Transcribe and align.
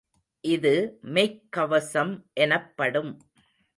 இது 0.43 0.71
மெய்க் 1.01 1.43
கவசம் 1.49 2.13
எனப்படும். 2.33 3.11